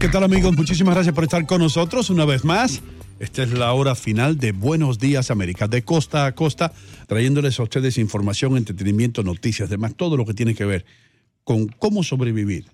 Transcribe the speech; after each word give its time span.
¿Qué 0.00 0.08
tal 0.08 0.22
amigos? 0.22 0.56
Muchísimas 0.56 0.94
gracias 0.94 1.14
por 1.14 1.24
estar 1.24 1.44
con 1.46 1.60
nosotros 1.60 2.10
una 2.10 2.24
vez 2.24 2.44
más. 2.44 2.80
Esta 3.18 3.42
es 3.42 3.50
la 3.50 3.72
hora 3.72 3.94
final 3.96 4.38
de 4.38 4.52
Buenos 4.52 4.98
Días 4.98 5.30
América, 5.32 5.66
de 5.66 5.82
costa 5.82 6.26
a 6.26 6.34
costa, 6.34 6.72
trayéndoles 7.08 7.58
a 7.58 7.64
ustedes 7.64 7.98
información, 7.98 8.56
entretenimiento, 8.56 9.24
noticias, 9.24 9.68
demás, 9.68 9.94
todo 9.96 10.16
lo 10.16 10.24
que 10.24 10.34
tiene 10.34 10.54
que 10.54 10.64
ver 10.64 10.84
con 11.42 11.66
cómo 11.66 12.04
sobrevivir 12.04 12.66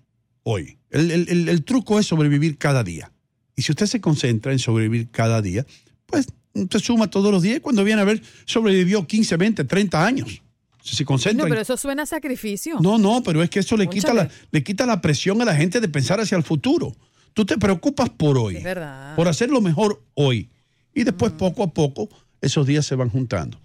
hoy. 0.43 0.77
El, 0.91 1.11
el- 1.11 1.29
el- 1.31 1.49
el 1.49 1.65
truco 1.65 1.99
es 1.99 2.07
sobrevivir 2.07 2.59
cada 2.59 2.85
día. 2.85 3.11
Y 3.57 3.63
si 3.63 3.73
usted 3.73 3.87
se 3.87 4.01
concentra 4.03 4.53
en 4.53 4.59
sobrevivir 4.59 5.09
cada 5.11 5.41
día, 5.41 5.65
pues 6.07 6.27
usted 6.53 6.79
suma 6.81 7.09
todos 7.09 7.33
los 7.33 7.43
días 7.43 7.57
y 7.57 7.61
cuando 7.61 7.85
viene 7.85 8.03
a 8.03 8.05
ver, 8.05 8.21
sobrevivió 8.45 9.07
15, 9.07 9.37
20, 9.39 9.65
30 9.65 10.05
años. 10.07 10.43
Si 10.83 10.95
se 10.95 11.07
concentra 11.07 11.45
No, 11.45 11.49
pero 11.49 11.63
eso 11.63 11.79
suena 11.79 12.03
a 12.03 12.07
sacrificio. 12.07 12.79
no, 12.83 12.99
no, 12.99 13.23
pero 13.23 13.43
es 13.43 13.49
que 13.49 13.61
eso 13.61 13.79
le 13.79 13.89
quita, 13.89 14.13
la, 14.13 14.29
le 14.51 14.63
quita 14.63 14.85
la 14.85 15.01
presión 15.01 15.41
a 15.41 15.47
la 15.47 15.55
gente 15.57 15.81
de 15.81 15.89
pensar 15.89 16.21
hacia 16.21 16.37
el 16.37 16.43
futuro. 16.43 16.95
Tú 17.35 17.45
te 17.45 17.59
preocupas 17.59 18.11
por 18.11 18.39
hoy, 18.39 18.57
Es 18.57 18.65
verdad. 18.65 19.15
por 19.17 19.29
hacer 19.29 19.51
lo 19.51 19.61
mejor 19.61 20.01
hoy. 20.15 20.49
Y 20.95 21.03
después, 21.05 21.33
poco 21.33 21.65
a 21.65 21.67
poco, 21.69 22.09
esos 22.41 22.67
días 22.67 22.87
se 22.87 22.95
van 22.95 23.11
juntando. 23.11 23.59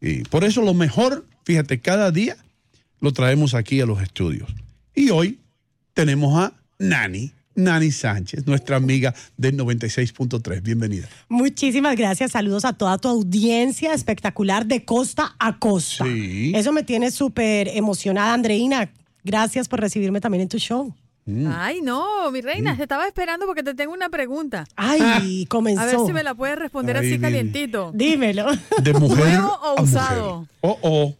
Y 0.00 0.22
por 0.24 0.44
eso 0.44 0.62
lo 0.62 0.74
mejor, 0.74 1.24
fíjate, 1.44 1.80
cada 1.80 2.10
día 2.10 2.36
lo 3.00 3.12
traemos 3.12 3.54
aquí 3.54 3.80
a 3.80 3.86
los 3.86 4.02
estudios. 4.02 4.52
Y 4.94 5.10
hoy 5.10 5.38
tenemos 5.94 6.36
a 6.36 6.52
Nani, 6.78 7.32
Nani 7.54 7.90
Sánchez, 7.92 8.46
nuestra 8.46 8.76
amiga 8.76 9.14
del 9.36 9.56
96.3. 9.56 10.60
Bienvenida. 10.62 11.08
Muchísimas 11.28 11.96
gracias. 11.96 12.32
Saludos 12.32 12.64
a 12.64 12.72
toda 12.72 12.98
tu 12.98 13.08
audiencia 13.08 13.94
espectacular 13.94 14.66
de 14.66 14.84
costa 14.84 15.36
a 15.38 15.58
costa. 15.58 16.04
Sí. 16.04 16.52
Eso 16.54 16.72
me 16.72 16.82
tiene 16.82 17.10
súper 17.12 17.68
emocionada, 17.68 18.34
Andreina. 18.34 18.90
Gracias 19.22 19.68
por 19.68 19.80
recibirme 19.80 20.20
también 20.20 20.42
en 20.42 20.48
tu 20.48 20.58
show. 20.58 20.94
Mm. 21.28 21.48
Ay, 21.52 21.80
no, 21.82 22.30
mi 22.30 22.40
reina, 22.40 22.76
te 22.76 22.82
estaba 22.84 23.06
esperando 23.06 23.46
porque 23.46 23.64
te 23.64 23.74
tengo 23.74 23.92
una 23.92 24.08
pregunta. 24.08 24.64
Ay, 24.76 25.44
comenzó. 25.46 25.80
A 25.82 25.86
ver 25.86 25.96
si 26.06 26.12
me 26.12 26.22
la 26.22 26.34
puedes 26.34 26.56
responder 26.56 26.96
así 26.96 27.18
calientito. 27.18 27.90
Dímelo. 27.94 28.46
De 28.82 28.92
mujer 28.94 29.26
¿Nuevo 29.40 29.52
o 29.60 29.78
a 29.78 29.82
usado? 29.82 30.34
mujer. 30.40 30.48
Oh, 30.60 30.78
oh. 30.82 31.14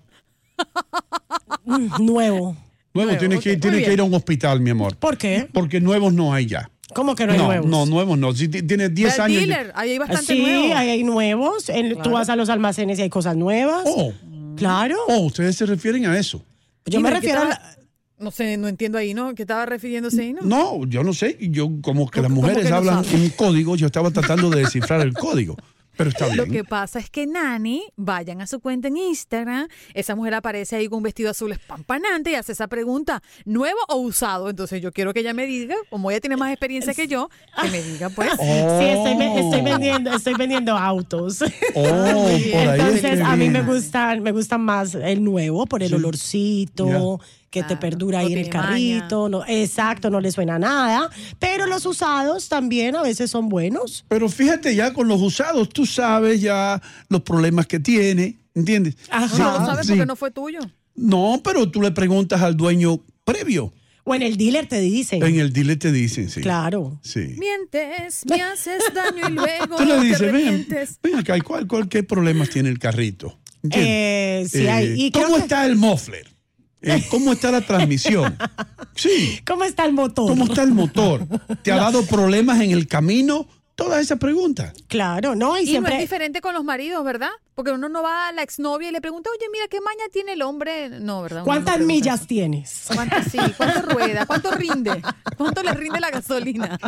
Mm, 1.64 2.04
Nuevo. 2.04 2.06
Nuevo, 2.06 2.56
Nuevo, 2.94 3.18
tienes, 3.18 3.40
que, 3.40 3.56
tienes 3.56 3.84
que 3.84 3.92
ir 3.92 4.00
a 4.00 4.04
un 4.04 4.14
hospital, 4.14 4.60
mi 4.60 4.70
amor. 4.70 4.96
¿Por 4.96 5.18
qué? 5.18 5.48
Porque 5.52 5.80
nuevos 5.80 6.14
no 6.14 6.32
hay 6.32 6.46
ya. 6.46 6.70
¿Cómo 6.94 7.14
que 7.14 7.26
no 7.26 7.32
hay 7.32 7.38
no, 7.38 7.44
nuevos? 7.46 7.66
no, 7.68 7.84
nuevos 7.86 8.16
no. 8.16 8.32
Si 8.32 8.48
ti- 8.48 8.62
tienes 8.62 8.94
10 8.94 9.12
Del 9.14 9.20
años. 9.22 9.38
dealer, 9.40 9.72
ahí 9.74 9.90
hay 9.90 9.98
bastante 9.98 10.34
sí, 10.34 10.40
nuevo. 10.40 10.74
ahí 10.76 10.88
hay 10.90 11.04
nuevos. 11.04 11.70
Tú 12.02 12.10
vas 12.12 12.28
a 12.30 12.36
los 12.36 12.48
almacenes 12.48 12.98
y 12.98 13.02
hay 13.02 13.10
cosas 13.10 13.36
nuevas. 13.36 13.82
Oh, 13.84 14.12
Claro. 14.56 14.96
oh, 15.08 15.18
ustedes 15.18 15.56
se 15.56 15.66
refieren 15.66 16.06
a 16.06 16.16
eso. 16.16 16.42
Yo 16.86 17.00
me 17.00 17.08
Dime, 17.08 17.08
¿qué 17.08 17.14
refiero 17.16 17.42
a 17.42 17.48
la- 17.50 17.75
No 18.18 18.30
sé, 18.30 18.56
no 18.56 18.66
entiendo 18.68 18.96
ahí, 18.98 19.12
¿no? 19.12 19.34
¿Qué 19.34 19.42
estaba 19.42 19.66
refiriéndose 19.66 20.22
ahí, 20.22 20.32
no? 20.32 20.40
No, 20.42 20.86
yo 20.86 21.02
no 21.02 21.12
sé. 21.12 21.36
Yo, 21.40 21.68
como 21.82 22.08
que 22.10 22.22
las 22.22 22.30
¿Cómo 22.30 22.40
mujeres 22.42 22.64
que 22.64 22.70
no 22.70 22.76
hablan 22.76 23.04
sabe? 23.04 23.24
en 23.24 23.30
código, 23.30 23.76
yo 23.76 23.86
estaba 23.86 24.10
tratando 24.10 24.48
de 24.48 24.60
descifrar 24.60 25.00
el 25.02 25.12
código. 25.12 25.54
Pero 25.98 26.10
está 26.10 26.26
Lo 26.34 26.44
que 26.44 26.50
bien. 26.50 26.66
pasa 26.66 26.98
es 26.98 27.08
que 27.08 27.26
Nani, 27.26 27.82
vayan 27.96 28.42
a 28.42 28.46
su 28.46 28.60
cuenta 28.60 28.88
en 28.88 28.98
Instagram, 28.98 29.66
esa 29.94 30.14
mujer 30.14 30.34
aparece 30.34 30.76
ahí 30.76 30.88
con 30.88 30.98
un 30.98 31.02
vestido 31.04 31.30
azul 31.30 31.52
espampanante 31.52 32.32
y 32.32 32.34
hace 32.34 32.52
esa 32.52 32.68
pregunta, 32.68 33.22
¿nuevo 33.46 33.78
o 33.88 33.96
usado? 33.96 34.50
Entonces 34.50 34.82
yo 34.82 34.92
quiero 34.92 35.14
que 35.14 35.20
ella 35.20 35.32
me 35.32 35.46
diga, 35.46 35.74
como 35.88 36.10
ella 36.10 36.20
tiene 36.20 36.36
más 36.36 36.50
experiencia 36.52 36.92
que 36.92 37.06
yo, 37.08 37.30
que 37.62 37.70
me 37.70 37.82
diga 37.82 38.10
pues. 38.10 38.30
Oh, 38.38 38.78
Sí, 38.78 38.84
estoy, 38.84 39.16
ve- 39.16 39.40
estoy 39.40 39.62
vendiendo, 39.62 40.12
estoy 40.12 40.34
vendiendo 40.34 40.76
autos. 40.76 41.40
oh, 41.74 41.82
por 41.82 41.90
ahí 41.90 42.36
es 42.42 42.52
Entonces, 42.52 43.16
que 43.16 43.22
a 43.22 43.36
mí 43.36 43.48
me 43.48 43.62
gustan, 43.62 44.22
me 44.22 44.32
gustan 44.32 44.60
más 44.60 44.94
el 44.94 45.24
nuevo 45.24 45.64
por 45.64 45.82
el 45.82 45.88
Sí. 45.88 45.94
olorcito, 45.94 47.20
que 47.50 47.62
te 47.62 47.76
perdura 47.76 48.20
no 48.20 48.26
ahí 48.26 48.32
en 48.34 48.38
el 48.40 48.48
carrito. 48.50 49.28
No, 49.28 49.44
exacto, 49.46 50.10
no 50.10 50.20
le 50.20 50.30
suena 50.32 50.58
nada. 50.58 51.10
Pero 51.38 51.66
los 51.66 51.86
usados 51.86 52.48
también 52.48 52.96
a 52.96 53.02
veces 53.02 53.30
son 53.30 53.48
buenos. 53.48 54.04
Pero 54.08 54.28
fíjate 54.28 54.74
ya 54.74 54.92
con 54.92 55.08
los 55.08 55.20
usados, 55.22 55.68
tú 55.70 55.86
sabes 55.86 56.40
ya 56.40 56.80
los 57.08 57.22
problemas 57.22 57.66
que 57.66 57.80
tiene, 57.80 58.38
¿entiendes? 58.54 58.96
Ajá. 59.10 59.38
No 59.38 59.58
lo 59.60 59.66
sabes 59.66 59.86
sí. 59.86 59.92
porque 59.92 60.06
no 60.06 60.16
fue 60.16 60.30
tuyo. 60.30 60.60
No, 60.94 61.40
pero 61.44 61.70
tú 61.70 61.80
le 61.82 61.90
preguntas 61.92 62.40
al 62.42 62.56
dueño 62.56 63.00
previo. 63.24 63.72
O 64.08 64.14
en 64.14 64.22
el 64.22 64.36
dealer 64.36 64.66
te 64.68 64.80
dicen. 64.80 65.20
En 65.22 65.40
el 65.40 65.52
dealer 65.52 65.78
te 65.78 65.90
dicen, 65.90 66.30
sí. 66.30 66.40
Claro. 66.40 66.98
Sí. 67.02 67.34
Mientes, 67.38 68.24
me 68.26 68.40
haces 68.40 68.82
daño 68.94 69.28
y 69.28 69.32
luego 69.32 69.76
Tú 69.76 69.84
le 69.84 70.00
dices, 70.00 70.32
ven, 70.32 70.66
ven 71.02 71.14
acá, 71.16 71.36
¿y 71.36 71.40
¿cuál, 71.40 71.66
cuál, 71.66 71.88
¿qué 71.88 72.02
problemas 72.04 72.50
tiene 72.50 72.68
el 72.68 72.78
carrito? 72.78 73.36
Eh, 73.70 74.46
sí 74.48 74.58
Eh, 74.62 74.70
hay. 74.70 74.94
Y 75.06 75.10
creo 75.10 75.24
¿Cómo 75.24 75.36
que- 75.36 75.42
está 75.42 75.66
el 75.66 75.74
muffler? 75.74 76.35
Eh, 76.86 77.04
¿Cómo 77.10 77.32
está 77.32 77.50
la 77.50 77.60
transmisión? 77.60 78.36
Sí. 78.94 79.40
¿Cómo 79.46 79.64
está 79.64 79.84
el 79.84 79.92
motor? 79.92 80.28
¿Cómo 80.28 80.44
está 80.44 80.62
el 80.62 80.72
motor? 80.72 81.26
¿Te 81.62 81.72
ha 81.72 81.76
dado 81.76 82.04
problemas 82.06 82.60
en 82.60 82.70
el 82.70 82.86
camino? 82.86 83.46
Todas 83.74 84.00
esas 84.00 84.18
preguntas. 84.18 84.72
Claro, 84.88 85.34
¿no? 85.34 85.58
Y, 85.58 85.60
Y 85.60 85.64
no 85.64 85.70
siempre... 85.72 85.94
es 85.96 86.00
diferente 86.00 86.40
con 86.40 86.54
los 86.54 86.64
maridos, 86.64 87.04
¿verdad? 87.04 87.28
Porque 87.54 87.72
uno 87.72 87.90
no 87.90 88.02
va 88.02 88.28
a 88.28 88.32
la 88.32 88.42
exnovia 88.42 88.88
y 88.88 88.92
le 88.92 89.02
pregunta, 89.02 89.28
oye, 89.36 89.44
mira, 89.52 89.66
¿qué 89.68 89.82
maña 89.82 90.04
tiene 90.10 90.32
el 90.32 90.40
hombre? 90.40 90.88
No, 91.00 91.20
¿verdad? 91.20 91.42
Uno 91.42 91.52
no 91.54 91.64
¿Cuántas 91.64 91.80
millas 91.80 92.20
eso. 92.20 92.26
tienes? 92.26 92.84
¿Cuántas 92.94 93.30
sí? 93.30 93.36
¿Cuánto 93.58 93.82
rueda? 93.82 94.24
¿Cuánto 94.24 94.50
rinde? 94.52 95.02
¿Cuánto 95.36 95.62
le 95.62 95.74
rinde 95.74 96.00
la 96.00 96.10
gasolina? 96.10 96.78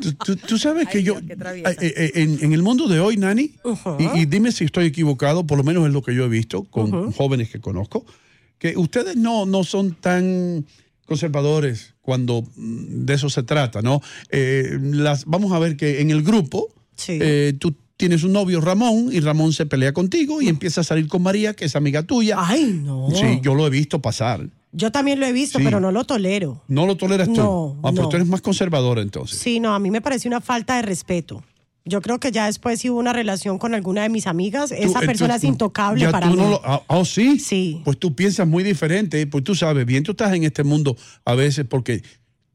Tú, 0.00 0.12
tú- 0.14 0.36
tú 0.36 0.56
sabes 0.58 0.86
que 0.88 0.98
Ay, 0.98 1.04
yo, 1.04 1.20
Dios, 1.20 1.36
eh, 1.38 1.94
eh, 1.96 2.12
en, 2.14 2.38
en 2.44 2.52
el 2.52 2.62
mundo 2.62 2.86
de 2.86 3.00
hoy, 3.00 3.16
Nani, 3.16 3.52
y, 3.98 4.20
y 4.20 4.26
dime 4.26 4.52
si 4.52 4.64
estoy 4.64 4.86
equivocado, 4.86 5.44
por 5.46 5.58
lo 5.58 5.64
menos 5.64 5.84
es 5.86 5.92
lo 5.92 6.02
que 6.02 6.14
yo 6.14 6.24
he 6.24 6.28
visto 6.28 6.62
con 6.64 7.10
jóvenes 7.12 7.50
que 7.50 7.60
conozco, 7.60 8.04
que 8.60 8.76
ustedes 8.76 9.16
no, 9.16 9.44
no 9.46 9.64
son 9.64 9.94
tan 9.94 10.64
conservadores 11.06 11.94
cuando 12.02 12.42
mm, 12.56 13.04
de 13.04 13.14
eso 13.14 13.28
se 13.28 13.42
trata, 13.42 13.82
¿no? 13.82 14.00
Eh, 14.30 14.78
las, 14.80 15.24
vamos 15.24 15.50
a 15.52 15.58
ver 15.58 15.76
que 15.76 16.00
en 16.00 16.10
el 16.10 16.22
grupo 16.22 16.68
Sí. 16.94 17.18
eh, 17.20 17.54
tú 17.58 17.74
tienes 17.96 18.22
un 18.24 18.32
novio, 18.32 18.60
Ramón, 18.60 19.08
y 19.12 19.20
Ramón 19.20 19.52
se 19.52 19.66
pelea 19.66 19.92
contigo 19.92 20.40
y 20.40 20.48
empieza 20.48 20.82
a 20.82 20.84
salir 20.84 21.08
con 21.08 21.22
María, 21.22 21.54
que 21.54 21.64
es 21.66 21.74
amiga 21.76 22.02
tuya. 22.02 22.36
Ay, 22.38 22.80
no. 22.82 23.08
Sí, 23.14 23.40
yo 23.42 23.54
lo 23.54 23.66
he 23.66 23.70
visto 23.70 24.00
pasar. 24.00 24.48
Yo 24.72 24.92
también 24.92 25.18
lo 25.20 25.26
he 25.26 25.32
visto, 25.32 25.58
Sí. 25.58 25.64
pero 25.64 25.80
no 25.80 25.90
lo 25.92 26.04
tolero. 26.04 26.62
¿No 26.68 26.86
lo 26.86 26.96
toleras 26.96 27.26
tú? 27.28 27.34
No, 27.34 27.76
Ah, 27.82 27.90
pero 27.90 28.04
no. 28.04 28.08
tú 28.08 28.16
eres 28.16 28.28
más 28.28 28.40
conservadora 28.40 29.02
entonces. 29.02 29.38
Sí, 29.38 29.58
no, 29.60 29.74
a 29.74 29.78
mí 29.78 29.90
me 29.90 30.00
parece 30.00 30.28
una 30.28 30.40
falta 30.40 30.76
de 30.76 30.82
respeto. 30.82 31.42
Yo 31.86 32.02
creo 32.02 32.20
que 32.20 32.30
ya 32.30 32.46
después 32.46 32.80
si 32.80 32.90
hubo 32.90 32.98
una 32.98 33.12
relación 33.12 33.58
con 33.58 33.74
alguna 33.74 34.02
de 34.02 34.10
mis 34.10 34.26
amigas, 34.26 34.68
Tú, 34.68 34.74
esa 34.76 35.00
persona 35.00 35.34
entonces, 35.34 35.36
es 35.44 35.44
intocable 35.44 36.08
para 36.10 36.28
tú 36.28 36.36
mí. 36.36 36.42
no 36.42 36.50
lo- 36.50 36.60
ah, 36.64 36.82
oh, 36.88 37.04
sí. 37.04 37.38
Sí. 37.38 37.80
Pues 37.84 37.98
tú 37.98 38.14
piensas 38.14 38.46
muy 38.46 38.62
diferente, 38.62 39.26
pues 39.26 39.44
tú 39.44 39.54
sabes 39.54 39.86
bien, 39.86 40.02
tú 40.02 40.10
estás 40.12 40.32
en 40.34 40.44
este 40.44 40.62
mundo 40.62 40.96
a 41.24 41.34
veces 41.34 41.64
porque 41.68 42.02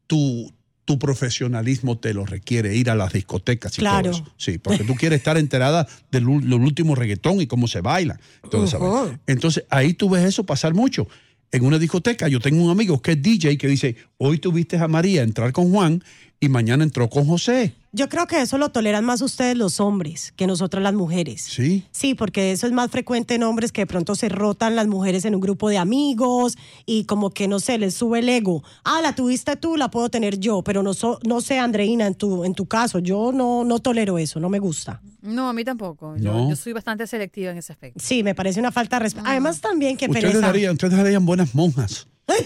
tu, 0.06 0.52
tu 0.84 0.98
profesionalismo 1.00 1.98
te 1.98 2.14
lo 2.14 2.24
requiere, 2.24 2.76
ir 2.76 2.88
a 2.88 2.94
las 2.94 3.12
discotecas 3.12 3.76
y 3.76 3.80
Claro. 3.80 4.10
todo 4.12 4.22
eso. 4.22 4.32
Sí, 4.36 4.58
porque 4.58 4.84
tú 4.84 4.94
quieres 4.94 5.18
estar 5.18 5.36
enterada 5.36 5.86
del, 6.12 6.24
del 6.24 6.54
último 6.54 6.94
reggaetón 6.94 7.40
y 7.40 7.46
cómo 7.48 7.66
se 7.66 7.80
baila. 7.80 8.20
Ujú. 8.44 9.10
Entonces 9.26 9.64
ahí 9.70 9.94
tú 9.94 10.08
ves 10.08 10.24
eso 10.24 10.46
pasar 10.46 10.72
mucho. 10.74 11.08
En 11.52 11.64
una 11.64 11.78
discoteca 11.78 12.28
yo 12.28 12.40
tengo 12.40 12.62
un 12.64 12.70
amigo 12.70 13.00
que 13.02 13.12
es 13.12 13.22
DJ 13.22 13.56
que 13.58 13.68
dice, 13.68 13.96
hoy 14.18 14.38
tuviste 14.38 14.76
a 14.78 14.88
María 14.88 15.22
entrar 15.22 15.52
con 15.52 15.70
Juan 15.72 16.02
y 16.40 16.48
mañana 16.48 16.84
entró 16.84 17.08
con 17.08 17.26
José. 17.26 17.74
Yo 17.92 18.10
creo 18.10 18.26
que 18.26 18.42
eso 18.42 18.58
lo 18.58 18.68
toleran 18.68 19.06
más 19.06 19.22
ustedes 19.22 19.56
los 19.56 19.80
hombres 19.80 20.34
que 20.36 20.46
nosotras 20.46 20.82
las 20.82 20.92
mujeres. 20.92 21.40
Sí. 21.42 21.84
Sí, 21.92 22.14
porque 22.14 22.52
eso 22.52 22.66
es 22.66 22.72
más 22.74 22.90
frecuente 22.90 23.34
en 23.36 23.42
hombres 23.42 23.72
que 23.72 23.80
de 23.82 23.86
pronto 23.86 24.14
se 24.14 24.28
rotan 24.28 24.76
las 24.76 24.86
mujeres 24.86 25.24
en 25.24 25.34
un 25.34 25.40
grupo 25.40 25.70
de 25.70 25.78
amigos 25.78 26.58
y 26.84 27.04
como 27.04 27.30
que 27.30 27.48
no 27.48 27.58
sé, 27.58 27.78
les 27.78 27.94
sube 27.94 28.18
el 28.18 28.28
ego. 28.28 28.62
Ah, 28.84 29.00
la 29.02 29.14
tuviste 29.14 29.56
tú, 29.56 29.76
la 29.78 29.90
puedo 29.90 30.10
tener 30.10 30.38
yo, 30.38 30.60
pero 30.62 30.82
no, 30.82 30.92
so- 30.92 31.18
no 31.26 31.40
sé, 31.40 31.58
Andreina, 31.58 32.06
en 32.06 32.14
tu, 32.14 32.44
en 32.44 32.52
tu 32.54 32.66
caso, 32.66 32.98
yo 32.98 33.32
no, 33.32 33.64
no 33.64 33.78
tolero 33.78 34.18
eso, 34.18 34.38
no 34.40 34.50
me 34.50 34.58
gusta. 34.58 35.00
No, 35.22 35.48
a 35.48 35.54
mí 35.54 35.64
tampoco. 35.64 36.16
Yo, 36.18 36.34
No. 36.34 36.50
yo 36.50 36.56
soy 36.56 36.74
bastante 36.74 37.06
selectiva 37.06 37.50
en 37.50 37.56
ese 37.58 37.72
aspecto. 37.72 37.98
Sí, 38.04 38.22
me 38.22 38.34
parece 38.34 38.60
una 38.60 38.72
falta 38.72 38.96
de 38.96 39.04
respeto. 39.04 39.26
Además 39.26 39.62
también 39.62 39.96
que 39.96 40.04
Ustedes 40.04 40.24
pereza. 40.26 40.46
darían, 40.46 40.72
ustedes 40.72 40.96
darían 40.98 41.24
buenas 41.24 41.54
monjas. 41.54 42.06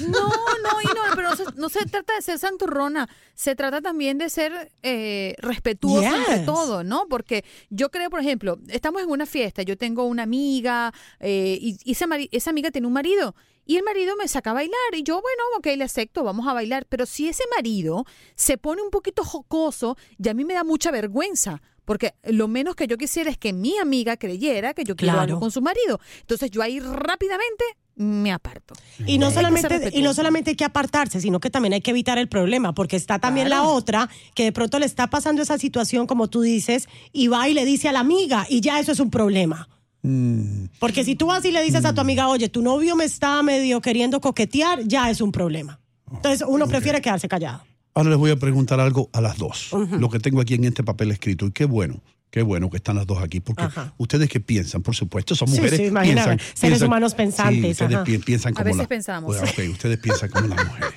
No, 0.00 0.08
no, 0.28 0.80
y 0.82 0.86
no, 0.86 0.91
pero 1.14 1.28
no 1.30 1.36
se, 1.36 1.44
no 1.56 1.68
se 1.68 1.84
trata 1.86 2.14
de 2.16 2.22
ser 2.22 2.38
santurrona, 2.38 3.08
se 3.34 3.54
trata 3.54 3.80
también 3.80 4.18
de 4.18 4.30
ser 4.30 4.72
eh, 4.82 5.34
respetuoso 5.38 6.06
ante 6.08 6.36
Yes. 6.38 6.46
todo, 6.46 6.84
¿no? 6.84 7.06
Porque 7.08 7.44
yo 7.70 7.90
creo, 7.90 8.10
por 8.10 8.20
ejemplo, 8.20 8.58
estamos 8.68 9.02
en 9.02 9.10
una 9.10 9.26
fiesta, 9.26 9.62
yo 9.62 9.76
tengo 9.76 10.04
una 10.04 10.22
amiga 10.24 10.92
eh, 11.20 11.58
y, 11.60 11.78
y 11.84 11.92
esa, 11.92 12.06
esa 12.30 12.50
amiga 12.50 12.70
tiene 12.70 12.86
un 12.86 12.92
marido 12.92 13.34
y 13.64 13.76
el 13.76 13.84
marido 13.84 14.16
me 14.16 14.26
saca 14.26 14.50
a 14.50 14.54
bailar 14.54 14.76
y 14.94 15.02
yo, 15.04 15.20
bueno, 15.22 15.42
ok, 15.58 15.66
le 15.76 15.84
acepto, 15.84 16.24
vamos 16.24 16.48
a 16.48 16.52
bailar, 16.52 16.84
pero 16.88 17.06
si 17.06 17.28
ese 17.28 17.44
marido 17.56 18.04
se 18.34 18.58
pone 18.58 18.82
un 18.82 18.90
poquito 18.90 19.22
jocoso, 19.24 19.96
ya 20.18 20.32
a 20.32 20.34
mí 20.34 20.44
me 20.44 20.54
da 20.54 20.64
mucha 20.64 20.90
vergüenza. 20.90 21.62
Porque 21.84 22.14
lo 22.22 22.46
menos 22.46 22.76
que 22.76 22.86
yo 22.86 22.96
quisiera 22.96 23.28
es 23.28 23.36
que 23.38 23.52
mi 23.52 23.76
amiga 23.76 24.16
creyera 24.16 24.72
que 24.72 24.84
yo 24.84 24.94
quiero 24.94 25.14
Claro. 25.14 25.22
algo 25.32 25.40
con 25.40 25.50
su 25.50 25.60
marido. 25.60 25.98
Entonces 26.20 26.48
yo 26.52 26.62
ahí 26.62 26.78
rápidamente 26.78 27.64
me 27.94 28.32
aparto. 28.32 28.74
Y 29.06 29.18
no, 29.18 29.30
solamente, 29.30 29.90
y 29.92 30.02
no 30.02 30.14
solamente 30.14 30.50
hay 30.50 30.56
que 30.56 30.64
apartarse, 30.64 31.20
sino 31.20 31.40
que 31.40 31.50
también 31.50 31.74
hay 31.74 31.80
que 31.80 31.90
evitar 31.90 32.18
el 32.18 32.28
problema, 32.28 32.74
porque 32.74 32.96
está 32.96 33.18
también 33.18 33.50
la 33.50 33.62
otra 33.62 34.08
que 34.34 34.44
de 34.44 34.52
pronto 34.52 34.78
le 34.78 34.86
está 34.86 35.08
pasando 35.08 35.42
esa 35.42 35.58
situación, 35.58 36.06
como 36.06 36.28
tú 36.28 36.40
dices, 36.40 36.88
y 37.12 37.28
va 37.28 37.48
y 37.48 37.54
le 37.54 37.64
dice 37.64 37.88
a 37.88 37.92
la 37.92 38.00
amiga, 38.00 38.46
y 38.48 38.60
ya 38.60 38.80
eso 38.80 38.92
es 38.92 39.00
un 39.00 39.10
problema. 39.10 39.68
Mm. 40.02 40.66
Porque 40.78 41.04
si 41.04 41.14
tú 41.14 41.26
vas 41.26 41.44
y 41.44 41.52
le 41.52 41.62
dices 41.62 41.84
a 41.84 41.94
tu 41.94 42.00
amiga, 42.00 42.28
oye, 42.28 42.48
tu 42.48 42.62
novio 42.62 42.96
me 42.96 43.04
está 43.04 43.42
medio 43.42 43.80
queriendo 43.80 44.20
coquetear, 44.20 44.82
ya 44.84 45.10
es 45.10 45.20
un 45.20 45.32
problema. 45.32 45.80
Entonces 46.10 46.44
uno 46.46 46.66
prefiere 46.66 47.00
quedarse 47.00 47.28
callado. 47.28 47.62
Ahora 47.94 48.10
les 48.10 48.18
voy 48.18 48.30
a 48.30 48.36
preguntar 48.36 48.80
algo 48.80 49.10
a 49.12 49.20
las 49.20 49.36
dos. 49.36 49.70
Lo 49.72 50.08
que 50.08 50.18
tengo 50.18 50.40
aquí 50.40 50.54
en 50.54 50.64
este 50.64 50.82
papel 50.82 51.10
escrito. 51.10 51.46
Y 51.46 51.52
qué 51.52 51.66
bueno, 51.66 52.00
qué 52.32 52.42
bueno 52.42 52.68
que 52.70 52.78
están 52.78 52.96
las 52.96 53.06
dos 53.06 53.22
aquí. 53.22 53.38
Porque 53.40 53.62
Ajá. 53.62 53.92
ustedes 53.98 54.28
que 54.28 54.40
piensan, 54.40 54.82
por 54.82 54.96
supuesto, 54.96 55.36
son 55.36 55.48
mujeres. 55.50 55.78
sí, 55.78 55.90
piensan, 56.02 56.40
seres 56.54 56.82
humanos 56.82 57.14
pensantes, 57.14 57.60
Sí, 57.62 57.70
ustedes 57.84 57.94
ajá. 57.94 58.04
pi- 58.04 58.18
piensan 58.18 58.52
A 58.52 58.56
como 58.56 58.64
veces 58.64 58.78
la- 58.78 58.88
pensamos. 58.88 59.36
Pues, 59.36 59.52
ok, 59.52 59.58
ustedes 59.72 59.98
piensan 59.98 60.30
como 60.30 60.48
las 60.48 60.66
mujeres. 60.66 60.94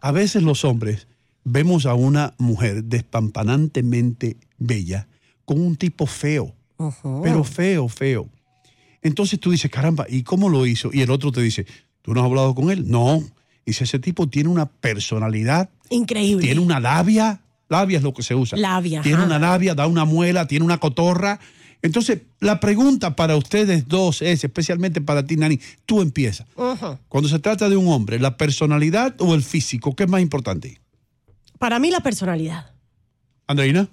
A 0.00 0.12
veces 0.12 0.42
los 0.44 0.64
hombres 0.64 1.08
vemos 1.42 1.86
a 1.86 1.94
una 1.94 2.34
mujer 2.38 2.84
despampanantemente 2.84 4.36
bella 4.58 5.08
con 5.44 5.60
un 5.60 5.76
tipo 5.76 6.06
feo. 6.06 6.54
Pero 7.22 7.44
feo, 7.44 7.88
feo. 7.88 8.28
Entonces 9.02 9.38
tú 9.40 9.50
dices, 9.50 9.70
caramba, 9.70 10.06
¿y 10.08 10.22
cómo 10.22 10.48
lo 10.48 10.66
hizo? 10.66 10.90
Y 10.92 11.02
el 11.02 11.10
otro 11.10 11.30
te 11.32 11.40
dice, 11.42 11.66
¿tú 12.02 12.14
no 12.14 12.20
has 12.20 12.26
hablado 12.26 12.54
con 12.54 12.70
él? 12.70 12.88
No. 12.88 13.22
Dice, 13.66 13.84
ese 13.84 13.98
tipo 13.98 14.28
tiene 14.28 14.48
una 14.50 14.66
personalidad 14.66 15.70
Increíble. 15.90 16.44
tiene 16.44 16.60
una 16.60 16.80
labia, 16.80 17.40
labia 17.68 17.98
es 17.98 18.02
lo 18.04 18.12
que 18.14 18.22
se 18.22 18.34
usa. 18.34 18.58
Labia, 18.58 19.02
Tiene 19.02 19.18
ajá. 19.18 19.26
una 19.26 19.38
labia, 19.38 19.74
da 19.74 19.86
una 19.86 20.04
muela, 20.04 20.46
tiene 20.46 20.64
una 20.64 20.78
cotorra. 20.78 21.40
Entonces, 21.82 22.22
la 22.40 22.60
pregunta 22.60 23.14
para 23.14 23.36
ustedes 23.36 23.86
dos 23.88 24.22
es, 24.22 24.42
especialmente 24.42 25.00
para 25.02 25.26
ti, 25.26 25.36
Nani, 25.36 25.60
tú 25.84 26.00
empiezas. 26.00 26.46
Cuando 27.08 27.28
se 27.28 27.38
trata 27.40 27.68
de 27.68 27.76
un 27.76 27.88
hombre, 27.88 28.18
¿la 28.18 28.36
personalidad 28.38 29.14
o 29.18 29.34
el 29.34 29.42
físico? 29.42 29.94
¿Qué 29.94 30.04
es 30.04 30.08
más 30.08 30.22
importante? 30.22 30.80
Para 31.58 31.78
mí 31.78 31.90
la 31.90 32.00
personalidad. 32.00 32.70
Andreina, 33.46 33.88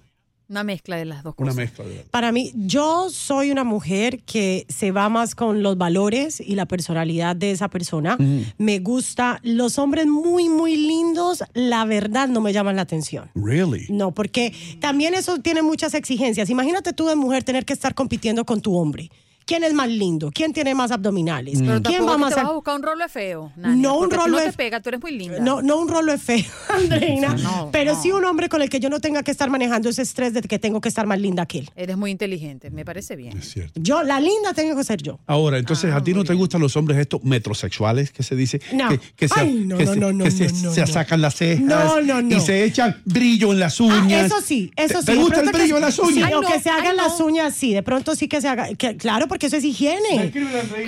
Una 0.52 0.66
mezcla 0.66 0.98
de 0.98 1.06
las 1.06 1.24
dos 1.24 1.34
una 1.38 1.52
cosas. 1.52 1.56
mezcla. 1.56 1.86
de- 1.86 2.06
Para 2.12 2.34
mí, 2.34 2.52
yo 2.56 3.10
soy 3.10 3.52
una 3.52 3.64
mujer 3.64 4.20
que 4.24 4.66
se 4.68 4.92
va 4.92 5.08
más 5.08 5.34
con 5.34 5.64
los 5.64 5.78
valores 5.78 6.42
y 6.42 6.56
la 6.56 6.66
personalidad 6.66 7.38
de 7.38 7.52
esa 7.52 7.70
persona. 7.70 8.18
Me 8.58 8.80
gusta 8.80 9.40
los 9.44 9.80
hombres 9.80 10.08
muy, 10.08 10.50
muy 10.50 10.76
lindos, 10.76 11.42
la 11.54 11.86
verdad 11.86 12.28
no 12.28 12.42
me 12.42 12.52
llaman 12.52 12.76
la 12.76 12.82
atención. 12.82 13.32
Really? 13.34 13.86
No, 13.90 14.12
porque 14.12 14.54
también 14.82 15.14
eso 15.14 15.38
tiene 15.38 15.62
muchas 15.62 15.94
exigencias. 15.94 16.50
Imagínate 16.50 16.92
tú 16.92 17.08
de 17.08 17.16
mujer 17.16 17.44
tener 17.46 17.64
que 17.64 17.72
estar 17.72 17.96
compitiendo 17.96 18.44
con 18.46 18.60
tu 18.60 18.76
hombre. 18.76 19.10
¿Quién 19.46 19.64
es 19.64 19.74
más 19.74 19.90
lindo? 19.90 20.32
¿Quién 20.34 20.54
tiene 20.54 20.74
más 20.76 20.92
abdominales? 20.92 21.60
Pero 21.60 21.82
¿Quién 21.82 22.06
va 22.08 22.18
más 22.18 22.30
te 22.30 22.36
vas 22.42 22.46
a- 22.46 22.50
a 22.50 22.54
buscar 22.54 22.76
un 22.76 22.84
rolo 22.84 23.04
de 23.04 23.10
feo. 23.10 23.52
Nani, 23.56 23.82
No 23.82 23.98
un 24.00 24.10
rolo 24.12 24.38
no 24.40 24.44
te 24.44 24.54
pega, 24.54 24.80
tú 24.82 24.90
eres 24.90 25.02
muy 25.02 25.12
linda. 25.18 25.40
No, 25.40 25.62
no 25.62 25.78
un 25.78 25.88
rolo 25.90 26.14
es 26.14 26.22
feo, 26.22 26.44
Andreina, 26.70 27.34
No, 27.36 27.70
pero 27.72 27.94
no. 27.94 28.02
sí 28.02 28.12
un 28.12 28.24
hombre 28.26 28.50
con 28.50 28.62
el 28.62 28.70
que 28.70 28.80
yo 28.80 28.90
no 28.90 29.00
tenga 29.00 29.24
que 29.24 29.32
estar 29.32 29.50
manejando 29.50 29.90
ese 29.90 30.02
estrés 30.04 30.34
de 30.34 30.42
que 30.42 30.60
tengo 30.60 30.80
que 30.82 30.90
estar 30.90 31.06
más 31.06 31.20
linda 31.20 31.46
que 31.46 31.60
él. 31.60 31.70
Eres 31.76 31.98
muy 31.98 32.12
inteligente, 32.12 32.70
me 32.72 32.86
parece 32.86 33.16
bien. 33.16 33.38
Es 33.38 33.50
cierto. 33.52 33.80
Yo, 33.82 34.04
la 34.04 34.20
linda 34.20 34.54
tengo 34.54 34.76
que 34.76 34.84
ser 34.84 35.02
yo. 35.02 35.20
Ahora, 35.28 35.58
entonces, 35.58 35.92
Ah, 35.94 35.98
¿a 35.98 36.04
ti 36.04 36.14
no 36.14 36.24
te 36.24 36.30
bien. 36.34 36.40
gustan 36.40 36.62
los 36.62 36.76
hombres 36.78 36.98
estos 37.00 37.24
metrosexuales 37.24 38.12
que 38.12 38.24
se 38.24 38.36
dice? 38.36 38.62
No. 38.74 38.90
Que, 38.90 39.00
que 39.16 39.28
se, 39.28 39.40
Ay, 39.40 39.64
no, 39.66 39.78
que 39.78 39.86
no, 39.86 39.94
se- 39.94 40.00
no, 40.00 40.14
no, 40.14 40.24
que 40.24 40.32
se, 40.32 40.50
se 40.50 40.82
no. 40.82 40.88
sacan 40.88 41.22
las 41.22 41.36
cejas 41.36 41.62
No, 41.66 42.02
no, 42.02 42.22
no. 42.22 42.38
y 42.38 42.40
se 42.40 42.64
echan 42.64 43.02
brillo 43.06 43.52
en 43.52 43.60
las 43.60 43.80
Ah, 43.82 43.84
uñas. 43.86 44.26
eso 44.28 44.42
sí, 44.42 44.72
eso 44.76 44.96
¿Te- 44.96 45.00
sí. 45.00 45.06
¿Te 45.08 45.16
gusta 45.16 45.42
el 45.42 45.50
brillo 45.50 45.76
en 45.76 45.82
las 45.82 45.96
Sí, 45.96 46.02
uñas? 46.02 46.28
Ay, 46.28 46.34
o 46.36 46.42
que 46.42 46.60
se 46.60 46.70
hagan 46.70 46.96
las 46.96 47.20
uñas, 47.20 47.54
sí. 47.54 47.74
De 47.74 47.84
pronto 47.84 48.16
sí 48.16 48.28
que 48.28 48.40
se 48.42 48.48
haga. 48.48 48.68
claro, 48.98 49.28
porque 49.32 49.48
eso 49.48 49.56
es 49.56 49.64
higiene. 49.64 50.30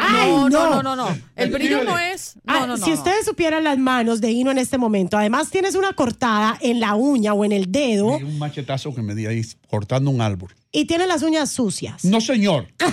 Ay, 0.01 0.31
no, 0.33 0.49
no. 0.49 0.69
no, 0.69 0.83
no, 0.83 0.95
no, 0.97 1.09
no. 1.09 1.17
El 1.37 1.49
brillo 1.49 1.81
no 1.85 1.97
es. 1.97 2.35
No, 2.43 2.53
Ah, 2.53 2.59
no, 2.67 2.75
no. 2.75 2.83
si 2.83 2.89
no. 2.89 2.97
ustedes 2.97 3.23
supieran 3.25 3.63
las 3.63 3.77
manos 3.77 4.19
de 4.19 4.31
Hino 4.31 4.51
en 4.51 4.57
este 4.57 4.77
momento, 4.77 5.17
además 5.17 5.49
tienes 5.49 5.75
una 5.75 5.93
cortada 5.93 6.57
en 6.59 6.81
la 6.81 6.95
uña 6.95 7.33
o 7.33 7.45
en 7.45 7.53
el 7.53 7.71
dedo 7.71 8.17
un 8.17 8.37
machetazo 8.37 8.93
que 8.93 9.01
me 9.01 9.15
di 9.15 9.27
ahí 9.27 9.41
cortando 9.69 10.11
un 10.11 10.19
árbol. 10.19 10.53
y 10.73 10.83
tienes 10.83 11.07
las 11.07 11.21
uñas 11.23 11.51
sucias. 11.51 12.03
No, 12.03 12.19
señor. 12.19 12.67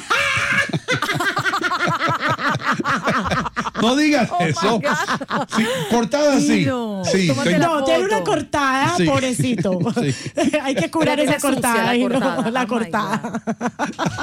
no 3.80 3.96
digas 3.96 4.28
Oh, 4.32 4.44
eso. 4.44 4.80
Sí, 5.56 5.64
cortada 5.90 6.36
así. 6.36 6.64
No. 6.66 7.02
Sí, 7.04 7.32
No, 7.58 7.84
tiene 7.84 8.04
una 8.04 8.22
cortada, 8.22 8.96
Sí. 8.96 9.04
pobrecito. 9.04 9.78
Sí. 10.00 10.14
Hay 10.62 10.74
que 10.74 10.90
curar 10.90 11.18
esa 11.20 11.38
cortada, 11.38 11.84
la 11.84 11.96
Hino, 11.96 12.08
cortada. 12.20 12.50
la 12.50 12.62
Oh, 12.62 12.66
cortada. 12.66 13.42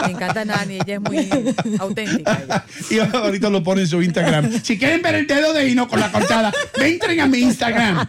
Me 0.05 0.11
encanta 0.11 0.45
Nani, 0.45 0.75
ella 0.75 0.95
es 0.95 1.01
muy 1.01 1.29
auténtica. 1.79 2.41
ella. 2.43 2.65
Y 2.89 2.99
ahorita 3.15 3.49
lo 3.49 3.63
pone 3.63 3.81
en 3.81 3.87
su 3.87 4.01
Instagram. 4.01 4.51
Si 4.63 4.77
quieren 4.77 5.01
ver 5.01 5.15
el 5.15 5.27
dedo 5.27 5.53
de 5.53 5.67
Hino 5.69 5.87
con 5.87 5.99
la 5.99 6.11
cortada, 6.11 6.53
entren 6.75 7.19
a 7.19 7.27
mi 7.27 7.39
Instagram. 7.39 8.07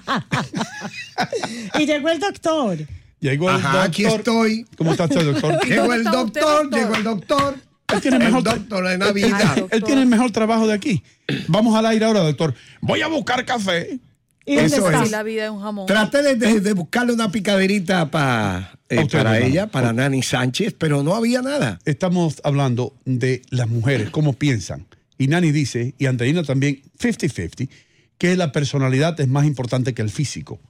Y 1.78 1.86
llegó 1.86 2.08
el 2.08 2.20
doctor. 2.20 2.78
Llegó 3.20 3.50
el 3.50 3.56
Ajá, 3.56 3.68
doctor. 3.68 3.86
aquí 3.88 4.04
estoy. 4.04 4.66
¿Cómo 4.76 4.92
está 4.92 5.04
usted, 5.04 5.24
doctor? 5.24 5.58
¿Y 5.64 5.70
Llegó 5.70 5.92
el 5.92 6.04
doctor? 6.04 6.70
llegó 6.70 6.94
el 6.94 7.02
doctor. 7.02 7.56
Él 7.94 8.00
tiene 8.00 8.16
El 8.18 8.24
mejor 8.24 8.42
doctor 8.42 8.86
de 8.86 8.92
él- 8.94 8.98
Navidad. 8.98 9.58
él- 9.58 9.66
él 9.70 9.82
tiene 9.84 10.02
el 10.02 10.08
mejor 10.08 10.30
trabajo 10.30 10.66
de 10.66 10.74
aquí. 10.74 11.02
Vamos 11.46 11.74
al 11.76 11.86
aire 11.86 12.04
ahora, 12.04 12.20
doctor. 12.20 12.54
Voy 12.80 13.00
a 13.02 13.08
buscar 13.08 13.44
café. 13.44 13.98
¿Y 14.44 14.54
dónde 14.56 14.76
Eso 14.76 14.86
está? 14.90 15.04
es. 15.04 15.10
La 15.10 15.22
vida 15.22 15.44
es 15.44 15.50
un 15.50 15.60
jamón. 15.60 15.86
Traté 15.86 16.22
de, 16.22 16.36
de- 16.36 16.60
de 16.60 16.72
buscarle 16.72 17.12
una 17.12 17.30
picaderita 17.30 18.10
pa- 18.10 18.78
eh, 18.88 19.00
usted, 19.00 19.18
para 19.18 19.36
hermano. 19.36 19.52
ella, 19.52 19.66
para 19.66 19.92
Nani 19.92 20.22
Sánchez, 20.22 20.74
pero 20.78 21.02
no 21.02 21.14
había 21.14 21.42
nada. 21.42 21.78
Estamos 21.84 22.40
hablando 22.44 22.94
de 23.04 23.42
las 23.50 23.68
mujeres, 23.68 24.08
cómo 24.10 24.32
piensan. 24.32 24.86
Y 25.18 25.28
Nani 25.28 25.50
dice, 25.52 25.94
y 25.98 26.06
Andreina 26.06 26.42
también, 26.44 26.80
50-50, 26.98 27.68
que 28.16 28.36
la 28.36 28.52
personalidad 28.52 29.18
es 29.20 29.28
más 29.28 29.46
importante 29.46 29.92
que 29.92 30.00
el 30.02 30.10
físico. 30.10 30.60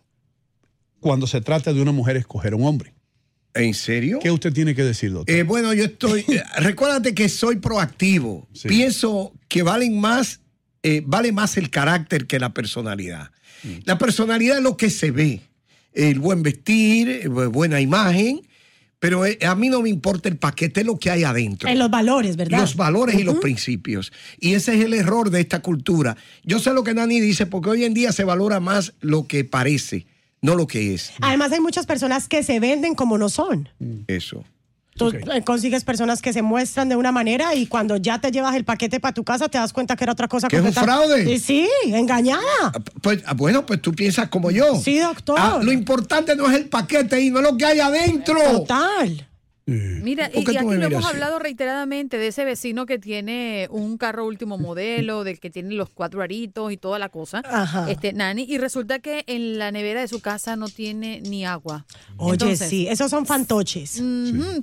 Cuando 1.00 1.26
se 1.28 1.40
trata 1.40 1.72
de 1.72 1.80
una 1.80 1.92
mujer 1.92 2.16
escoger 2.16 2.54
un 2.56 2.64
hombre. 2.64 2.94
¿En 3.54 3.74
serio? 3.74 4.18
¿Qué 4.22 4.30
usted 4.30 4.52
tiene 4.52 4.74
que 4.74 4.84
decir, 4.84 5.12
doctor? 5.12 5.34
Eh, 5.34 5.42
bueno, 5.42 5.72
yo 5.74 5.84
estoy. 5.84 6.20
eh, 6.28 6.42
recuérdate 6.58 7.14
que 7.14 7.28
soy 7.28 7.56
proactivo. 7.56 8.46
Sí. 8.52 8.68
Pienso 8.68 9.32
que 9.48 9.62
valen 9.62 9.98
más, 10.00 10.40
eh, 10.82 11.02
vale 11.04 11.32
más 11.32 11.56
el 11.56 11.70
carácter 11.70 12.26
que 12.26 12.38
la 12.38 12.54
personalidad. 12.54 13.30
Mm. 13.62 13.68
La 13.84 13.98
personalidad 13.98 14.58
es 14.58 14.62
lo 14.62 14.76
que 14.76 14.90
se 14.90 15.10
ve. 15.10 15.40
El 15.92 16.20
buen 16.20 16.42
vestir, 16.42 17.28
buena 17.28 17.80
imagen, 17.80 18.42
pero 19.00 19.24
a 19.24 19.54
mí 19.54 19.68
no 19.68 19.82
me 19.82 19.88
importa 19.88 20.28
el 20.28 20.36
paquete, 20.36 20.80
es 20.80 20.86
lo 20.86 20.96
que 20.96 21.10
hay 21.10 21.24
adentro. 21.24 21.68
En 21.68 21.78
los 21.78 21.90
valores, 21.90 22.36
¿verdad? 22.36 22.60
Los 22.60 22.76
valores 22.76 23.18
y 23.18 23.24
los 23.24 23.38
principios. 23.38 24.12
Y 24.38 24.54
ese 24.54 24.76
es 24.76 24.84
el 24.84 24.94
error 24.94 25.30
de 25.30 25.40
esta 25.40 25.60
cultura. 25.60 26.16
Yo 26.44 26.60
sé 26.60 26.72
lo 26.72 26.84
que 26.84 26.94
Nani 26.94 27.20
dice, 27.20 27.46
porque 27.46 27.70
hoy 27.70 27.84
en 27.84 27.94
día 27.94 28.12
se 28.12 28.22
valora 28.22 28.60
más 28.60 28.92
lo 29.00 29.26
que 29.26 29.44
parece, 29.44 30.06
no 30.40 30.54
lo 30.54 30.66
que 30.66 30.94
es. 30.94 31.12
Además, 31.20 31.52
hay 31.52 31.60
muchas 31.60 31.86
personas 31.86 32.28
que 32.28 32.42
se 32.42 32.60
venden 32.60 32.94
como 32.94 33.18
no 33.18 33.28
son. 33.28 33.68
Eso. 34.06 34.44
Tú 34.98 35.12
consigues 35.44 35.84
personas 35.84 36.20
que 36.20 36.32
se 36.32 36.42
muestran 36.42 36.88
de 36.88 36.96
una 36.96 37.12
manera 37.12 37.54
y 37.54 37.66
cuando 37.66 37.96
ya 37.96 38.20
te 38.20 38.32
llevas 38.32 38.56
el 38.56 38.64
paquete 38.64 38.98
para 38.98 39.14
tu 39.14 39.22
casa 39.22 39.48
te 39.48 39.56
das 39.56 39.72
cuenta 39.72 39.94
que 39.94 40.04
era 40.04 40.12
otra 40.12 40.26
cosa. 40.26 40.48
¿Que 40.48 40.56
es 40.56 40.62
un 40.62 40.72
fraude? 40.72 41.24
Sí, 41.24 41.38
sí, 41.38 41.68
engañada. 41.84 42.72
Pues 43.00 43.22
ah, 43.24 43.34
bueno, 43.34 43.64
pues 43.64 43.80
tú 43.80 43.92
piensas 43.92 44.28
como 44.28 44.50
yo. 44.50 44.74
Sí, 44.76 44.98
doctor. 44.98 45.38
Ah, 45.40 45.60
lo 45.62 45.70
importante 45.70 46.34
no 46.34 46.50
es 46.50 46.56
el 46.56 46.68
paquete 46.68 47.20
y 47.20 47.30
no 47.30 47.38
es 47.38 47.44
lo 47.44 47.56
que 47.56 47.64
hay 47.64 47.78
adentro. 47.78 48.40
Total. 48.42 49.27
Mira, 49.68 50.30
¿Por 50.30 50.50
y, 50.50 50.56
aquí 50.56 50.64
lo 50.66 50.86
hemos 50.86 51.04
así? 51.04 51.14
hablado 51.14 51.38
reiteradamente 51.38 52.16
de 52.16 52.28
ese 52.28 52.44
vecino 52.46 52.86
que 52.86 52.98
tiene 52.98 53.68
un 53.70 53.98
carro 53.98 54.24
último 54.26 54.56
modelo, 54.58 55.24
del 55.24 55.40
que 55.40 55.50
tiene 55.50 55.74
los 55.74 55.90
cuatro 55.90 56.22
aritos 56.22 56.72
y 56.72 56.78
toda 56.78 56.98
la 56.98 57.10
cosa, 57.10 57.42
Ajá. 57.44 57.90
este 57.90 58.12
Nani, 58.14 58.46
y 58.48 58.56
resulta 58.58 58.98
que 59.00 59.24
en 59.26 59.58
la 59.58 59.70
nevera 59.70 60.00
de 60.00 60.08
su 60.08 60.20
casa 60.20 60.56
no 60.56 60.68
tiene 60.68 61.20
ni 61.20 61.44
agua. 61.44 61.84
Oye, 62.16 62.32
Entonces, 62.32 62.68
sí, 62.68 62.88
esos 62.88 63.10
son 63.10 63.26
fantoches. 63.26 64.02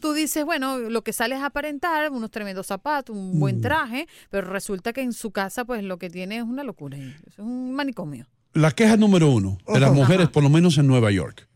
Tú 0.01 0.13
dices, 0.13 0.43
bueno, 0.43 0.79
lo 0.79 1.03
que 1.03 1.13
sale 1.13 1.35
es 1.35 1.41
aparentar 1.43 2.11
unos 2.11 2.31
tremendos 2.31 2.65
zapatos, 2.67 3.15
un 3.15 3.35
Mm. 3.35 3.39
buen 3.39 3.61
traje, 3.61 4.07
pero 4.31 4.47
resulta 4.49 4.91
que 4.91 5.01
en 5.01 5.13
su 5.13 5.29
casa, 5.31 5.65
pues 5.65 5.83
lo 5.83 5.99
que 5.99 6.09
tiene 6.09 6.37
es 6.37 6.43
una 6.43 6.63
locura. 6.63 6.97
Es 6.97 7.37
un 7.37 7.73
manicomio. 7.73 8.25
La 8.53 8.71
queja 8.71 8.97
número 8.97 9.29
uno 9.29 9.57
de 9.67 9.79
las 9.79 9.89
Ajá. 9.91 9.99
mujeres, 9.99 10.29
por 10.29 10.41
lo 10.41 10.49
menos 10.49 10.77
en 10.77 10.87
Nueva 10.87 11.11
York, 11.11 11.47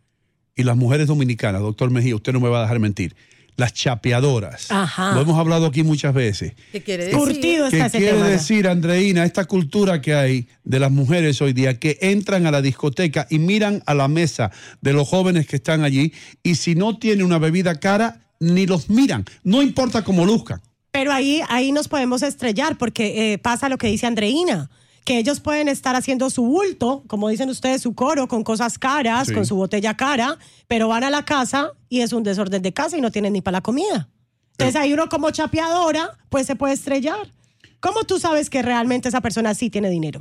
y 0.56 0.64
las 0.64 0.76
mujeres 0.76 1.08
dominicanas, 1.08 1.62
doctor 1.62 1.90
Mejía, 1.90 2.16
usted 2.16 2.34
no 2.34 2.40
me 2.42 2.50
va 2.50 2.60
a 2.60 2.62
dejar 2.64 2.80
mentir, 2.80 3.16
las 3.60 3.74
chapeadoras. 3.74 4.72
Ajá. 4.72 5.14
Lo 5.14 5.22
hemos 5.22 5.38
hablado 5.38 5.66
aquí 5.66 5.84
muchas 5.84 6.14
veces. 6.14 6.54
¿Qué 6.72 6.82
quiere 6.82 7.06
decir? 7.06 7.20
Curtido 7.20 7.70
¿Qué 7.70 7.90
quiere 7.92 8.24
decir, 8.24 8.68
Andreina, 8.68 9.26
esta 9.26 9.46
cultura 9.46 10.02
que 10.02 10.14
hay 10.16 10.48
de 10.64 10.80
las 10.80 10.92
mujeres 10.92 11.42
hoy 11.42 11.54
día 11.54 11.78
que 11.78 11.98
entran 12.02 12.48
a 12.48 12.52
la 12.52 12.62
discoteca 12.62 13.28
y 13.30 13.38
miran 13.40 13.84
a 13.86 13.94
la 13.94 14.08
mesa 14.08 14.52
de 14.82 14.94
los 14.94 15.08
jóvenes 15.08 15.46
que 15.46 15.58
están 15.58 15.84
allí 15.84 16.14
y 16.42 16.56
si 16.56 16.74
no 16.74 16.98
tiene 16.98 17.24
una 17.24 17.38
bebida 17.38 17.76
cara, 17.76 18.22
ni 18.40 18.66
los 18.66 18.90
miran, 18.90 19.26
no 19.44 19.62
importa 19.62 20.04
cómo 20.04 20.26
luzcan. 20.26 20.62
Pero 20.92 21.12
ahí, 21.12 21.42
ahí 21.50 21.74
nos 21.74 21.90
podemos 21.90 22.24
estrellar 22.24 22.78
porque 22.78 23.34
eh, 23.34 23.38
pasa 23.38 23.68
lo 23.68 23.78
que 23.78 23.88
dice 23.88 24.08
Andreina, 24.08 24.70
que 25.10 25.18
ellos 25.18 25.40
pueden 25.40 25.68
estar 25.70 25.96
haciendo 25.96 26.30
su 26.30 26.44
bulto, 26.44 27.04
como 27.08 27.30
dicen 27.30 27.50
ustedes, 27.50 27.82
su 27.82 27.96
coro 27.96 28.28
con 28.28 28.44
cosas 28.44 28.78
caras, 28.78 29.28
Sí. 29.30 29.34
con 29.34 29.44
su 29.44 29.56
botella 29.56 29.98
cara, 29.98 30.38
pero 30.68 30.88
van 30.88 31.04
a 31.04 31.10
la 31.10 31.26
casa 31.26 31.72
y 31.90 32.02
es 32.02 32.14
un 32.14 32.22
desorden 32.22 32.62
de 32.62 32.72
casa 32.74 32.96
y 32.96 33.02
no 33.02 33.10
tienen 33.10 33.34
ni 33.34 33.42
para 33.42 33.58
la 33.58 33.62
comida. 33.62 34.08
Entonces 34.52 34.76
ahí 34.76 34.94
uno 34.94 35.10
como 35.10 35.32
chapeadora, 35.32 36.16
pues 36.30 36.46
se 36.46 36.56
puede 36.56 36.76
estrellar. 36.76 37.34
¿Cómo 37.80 38.04
tú 38.04 38.20
sabes 38.20 38.52
que 38.52 38.62
realmente 38.62 39.10
esa 39.10 39.20
persona 39.20 39.56
sí 39.56 39.72
tiene 39.72 39.90
dinero? 39.90 40.20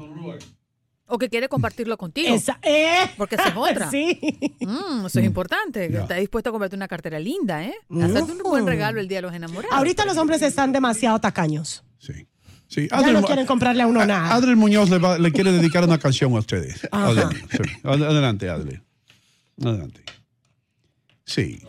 O 1.07 1.19
que 1.19 1.29
quiere 1.29 1.51
compartirlo 1.51 1.99
contigo. 1.99 2.35
Esa- 2.35 2.59
eh, 2.63 3.11
Porque 3.19 3.35
esa 3.35 3.49
es 3.49 3.57
otra. 3.57 3.91
sí. 3.91 4.19
Mm, 4.61 5.05
eso 5.05 5.19
es 5.21 5.27
importante. 5.27 5.89
que 5.89 5.93
Ya. 5.95 6.01
Está 6.01 6.15
dispuesto 6.15 6.49
a 6.49 6.53
comprarte 6.53 6.77
una 6.77 6.89
cartera 6.89 7.19
linda, 7.19 7.63
¿eh? 7.63 7.75
Mm. 7.89 8.03
Hacerte 8.05 8.33
un 8.33 8.39
buen 8.39 8.67
regalo 8.67 9.01
el 9.01 9.09
día 9.09 9.19
de 9.19 9.23
los 9.23 9.35
enamorados. 9.35 9.77
Ahorita 9.77 10.07
los 10.07 10.17
hombres 10.17 10.41
están 10.41 10.73
demasiado 10.73 11.19
tacaños. 11.19 11.85
Sí. 11.99 12.27
Sí. 12.69 12.87
Ya 12.91 13.13
no 13.13 13.23
quieren 13.23 13.47
comprarle 13.47 13.83
a 13.83 13.87
uno 13.87 14.05
nada. 14.05 14.35
Adriel 14.35 14.57
Muñoz 14.57 14.91
le, 14.91 14.99
va- 14.99 15.19
le 15.19 15.33
quiere 15.33 15.51
dedicar 15.53 15.85
una 15.85 15.99
canción 15.99 16.35
a 16.35 16.39
ustedes. 16.39 16.87
Adelante, 16.93 17.41
sí. 17.51 17.73
Ad- 17.83 18.03
Adelante, 18.03 18.49
Adriel. 18.51 18.83
Adelante. 19.65 20.03
Sí. 21.25 21.61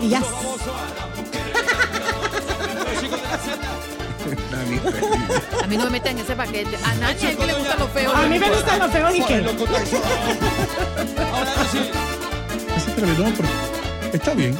Y 0.00 0.08
ya. 0.08 0.22
A 5.62 5.66
mí 5.66 5.76
no 5.76 5.84
me 5.84 5.90
meten 5.90 6.16
en 6.18 6.24
ese 6.24 6.34
paquete. 6.36 6.76
A 6.84 6.94
nadie 6.96 7.30
es 7.30 7.36
que 7.36 7.46
le 7.46 7.54
gustan 7.54 7.78
los 7.78 7.90
feos. 7.90 8.14
A 8.14 8.26
mí 8.26 8.38
me 8.38 8.50
gustan 8.50 8.78
los 8.78 8.90
feos 8.90 9.14
y 9.16 9.22
qué. 9.24 9.44
Ese 12.76 12.90
tremendo, 12.92 13.24
pero 13.36 13.48
está 14.12 14.34
bien. 14.34 14.56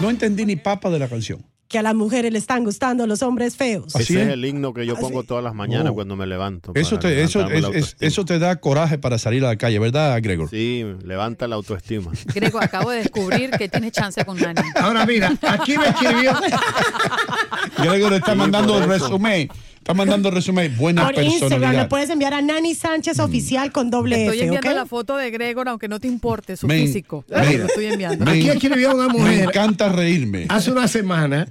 No 0.00 0.10
entendí 0.10 0.44
ni 0.44 0.56
papa 0.56 0.90
de 0.90 0.98
la 0.98 1.08
canción. 1.08 1.44
Que 1.74 1.80
a 1.80 1.82
las 1.82 1.96
mujeres 1.96 2.30
le 2.32 2.38
están 2.38 2.62
gustando 2.62 3.04
los 3.04 3.20
hombres 3.22 3.56
feos. 3.56 3.96
Así 3.96 4.12
Ese 4.12 4.22
es 4.22 4.28
es. 4.28 4.34
el 4.34 4.44
himno 4.44 4.72
que 4.72 4.86
yo 4.86 4.94
pongo 4.94 5.24
todas 5.24 5.42
las 5.42 5.56
mañanas 5.56 5.88
Oh. 5.90 5.94
cuando 5.94 6.14
me 6.14 6.24
levanto. 6.24 6.70
Eso 6.76 7.00
te, 7.00 7.20
eso, 7.24 7.40
levantarme 7.40 7.62
la 7.62 7.68
es- 7.70 7.74
es- 7.74 7.82
autoestima. 7.82 8.06
eso 8.08 8.24
te 8.24 8.38
da 8.38 8.56
coraje 8.60 8.96
para 8.98 9.18
salir 9.18 9.44
a 9.44 9.48
la 9.48 9.56
calle, 9.56 9.80
¿verdad, 9.80 10.16
Gregor? 10.22 10.48
Sí, 10.48 10.84
levanta 11.04 11.48
la 11.48 11.56
autoestima. 11.56 12.12
Grego, 12.32 12.60
acabo 12.62 12.90
de 12.92 12.98
descubrir 12.98 13.50
que 13.50 13.68
tienes 13.68 13.90
chance 13.90 14.24
con 14.24 14.38
Nani. 14.40 14.60
Ahora 14.76 15.04
mira, 15.04 15.34
aquí 15.42 15.76
me 15.76 15.88
escribió. 15.88 16.32
Gregor 17.82 18.12
está 18.12 18.32
Sí, 18.32 18.38
mandando 18.38 18.86
resumen. 18.86 19.48
Está 19.78 19.94
mandando 19.94 20.30
resumen. 20.30 20.76
Buena 20.78 21.04
Por 21.10 21.22
Instagram 21.24 21.74
le 21.74 21.84
puedes 21.86 22.08
enviar 22.08 22.34
a 22.34 22.40
Nani 22.40 22.74
Sánchez 22.76 23.18
oficial 23.18 23.72
con 23.72 23.90
doble 23.90 24.22
Estoy 24.26 24.36
F, 24.38 24.46
enviando 24.46 24.72
la 24.74 24.86
foto 24.86 25.16
de 25.16 25.30
Gregor, 25.32 25.68
aunque 25.68 25.88
no 25.88 25.98
te 26.00 26.06
importe 26.06 26.56
su 26.56 26.68
Me- 26.68 26.78
físico. 26.78 27.24
me- 27.28 27.58
Lo 27.58 27.66
estoy 27.66 27.86
enviando. 27.86 28.24
me- 28.24 28.30
Aquí 28.30 28.48
escribió 28.48 28.94
una 28.94 29.08
Me 29.08 29.12
mujer 29.18 29.40
encanta 29.48 29.88
reírme. 29.90 30.46
hace 30.48 30.70
una 30.70 30.86
semana. 30.88 31.48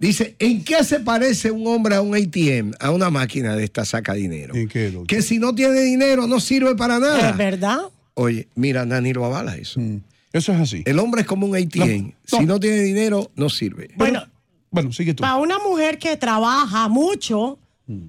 Dice, 0.00 0.34
¿en 0.38 0.64
qué 0.64 0.82
se 0.82 0.98
parece 1.00 1.50
un 1.50 1.66
hombre 1.66 1.94
a 1.94 2.00
un 2.00 2.14
ATM, 2.16 2.72
a 2.80 2.90
una 2.90 3.10
máquina 3.10 3.54
de 3.54 3.64
esta 3.64 3.84
saca 3.84 4.14
dinero? 4.14 4.54
¿En 4.54 4.66
qué, 4.66 4.90
doctor? 4.90 5.06
Que 5.06 5.20
si 5.20 5.38
no 5.38 5.54
tiene 5.54 5.80
dinero 5.82 6.26
no 6.26 6.40
sirve 6.40 6.74
para 6.74 6.98
nada. 6.98 7.30
¿Es 7.30 7.36
verdad? 7.36 7.80
Oye, 8.14 8.48
mira, 8.54 8.86
Nani 8.86 9.12
lo 9.12 9.26
avala 9.26 9.56
eso. 9.56 9.78
Mm, 9.78 10.00
Eso 10.32 10.52
es 10.54 10.60
así. 10.60 10.82
El 10.86 10.98
hombre 11.00 11.20
es 11.20 11.26
como 11.26 11.46
un 11.46 11.54
ATM. 11.54 12.06
No, 12.32 12.38
Si 12.38 12.46
no. 12.46 12.58
tiene 12.58 12.80
dinero, 12.80 13.30
no 13.36 13.50
sirve. 13.50 13.90
Bueno, 13.96 14.22
Bueno, 14.70 14.90
sigue 14.92 15.12
tú. 15.12 15.20
para 15.20 15.36
una 15.36 15.58
mujer 15.58 15.98
que 15.98 16.16
trabaja 16.16 16.88
mucho 16.88 17.58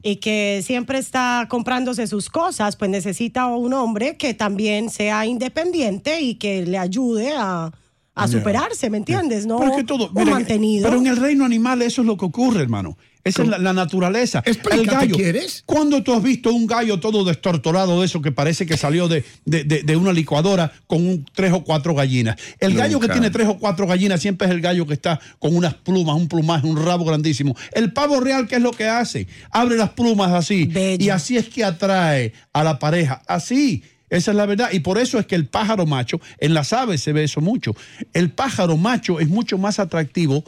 y 0.04 0.18
que 0.18 0.62
siempre 0.64 1.00
está 1.00 1.48
comprándose 1.50 2.06
sus 2.08 2.30
cosas, 2.30 2.76
pues 2.76 2.90
necesita 2.92 3.48
un 3.48 3.74
hombre 3.74 4.16
que 4.16 4.34
también 4.36 4.90
sea 4.92 5.26
independiente 5.26 6.22
y 6.22 6.36
que 6.36 6.66
le 6.68 6.78
ayude 6.78 7.32
a, 7.36 7.72
a 8.14 8.28
superarse, 8.28 8.90
¿me 8.90 8.98
entiendes? 8.98 9.46
No 9.46 9.58
Pero 9.60 9.72
es 9.72 9.78
que 9.78 9.84
todo, 9.84 10.08
un 10.10 10.14
mira, 10.16 10.32
mantenido. 10.32 10.84
Pero 10.88 11.00
en 11.00 11.08
el 11.08 11.18
reino 11.18 11.46
animal 11.46 11.82
eso 11.82 12.02
es 12.02 12.08
lo 12.08 12.18
que 12.18 12.26
ocurre, 12.26 12.62
hermano. 12.62 12.98
Esa 13.24 13.44
es 13.44 13.50
la, 13.50 13.60
la 13.60 13.72
naturaleza. 13.72 14.42
Explícate, 14.44 14.82
el 14.82 14.88
gallo. 14.88 15.16
¿quieres? 15.16 15.62
¿Cuándo 15.68 16.02
tú 16.02 16.12
has 16.12 16.24
visto 16.24 16.52
un 16.52 16.66
gallo 16.66 17.00
todo 17.00 17.24
destortorado 17.24 18.00
de 18.00 18.08
eso 18.08 18.20
que 18.20 18.32
parece 18.32 18.66
que 18.66 18.78
salió 18.78 19.08
de, 19.08 19.24
de- 19.46 19.64
de- 19.64 19.84
de 19.84 19.96
una 19.96 20.12
licuadora 20.12 20.72
con 20.88 21.06
un- 21.08 21.26
tres 21.32 21.54
o 21.54 21.64
cuatro 21.64 21.94
gallinas? 21.94 22.36
El 22.60 22.74
gallo 22.74 23.00
que 23.00 23.08
tiene 23.10 23.30
tres 23.30 23.48
o 23.48 23.60
cuatro 23.60 23.86
gallinas 23.86 24.20
siempre 24.22 24.48
es 24.48 24.54
el 24.54 24.60
gallo 24.60 24.88
que 24.88 24.96
está 24.96 25.20
con 25.38 25.56
unas 25.56 25.76
plumas, 25.76 26.16
un 26.16 26.28
plumaje, 26.28 26.66
un 26.66 26.84
rabo 26.84 27.06
grandísimo. 27.06 27.56
El 27.74 27.94
pavo 27.94 28.20
real, 28.20 28.48
¿qué 28.48 28.56
es 28.56 28.62
lo 28.62 28.72
que 28.72 28.88
hace? 28.88 29.28
Abre 29.52 29.78
las 29.78 29.92
plumas 29.92 30.32
así. 30.32 30.66
Bello. 30.66 31.06
Y 31.06 31.10
así 31.10 31.38
es 31.38 31.48
que 31.48 31.64
atrae 31.64 32.34
a 32.54 32.64
la 32.64 32.80
pareja. 32.80 33.22
Así. 33.28 33.84
Esa 34.12 34.30
es 34.32 34.38
la 34.38 34.46
verdad. 34.46 34.70
Y 34.72 34.82
por 34.82 35.00
eso 35.00 35.18
es 35.18 35.26
que 35.26 35.34
el 35.36 35.48
pájaro 35.48 35.88
macho, 35.88 36.22
en 36.38 36.54
las 36.54 36.72
aves 36.74 37.02
se 37.02 37.14
ve 37.14 37.24
eso 37.24 37.42
mucho. 37.42 37.76
El 38.14 38.30
pájaro 38.30 38.78
macho 38.78 39.20
es 39.20 39.28
mucho 39.28 39.58
más 39.58 39.80
atractivo 39.80 40.44